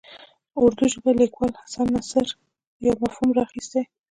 [0.61, 2.27] اردو ژبي لیکوال حسن نثار
[2.85, 3.81] یو مفهوم راخیستی.